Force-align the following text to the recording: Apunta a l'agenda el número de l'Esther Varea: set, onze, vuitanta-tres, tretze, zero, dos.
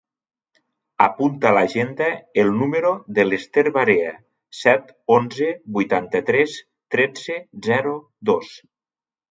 Apunta 1.07 1.49
a 1.49 1.55
l'agenda 1.57 2.07
el 2.45 2.49
número 2.63 2.93
de 3.19 3.27
l'Esther 3.27 3.65
Varea: 3.77 4.15
set, 4.63 4.91
onze, 5.19 5.53
vuitanta-tres, 5.79 6.61
tretze, 6.97 7.41
zero, 7.71 7.97
dos. 8.35 8.53